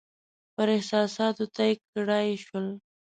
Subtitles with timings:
[0.55, 2.67] پر احساساتو طی کړای شول.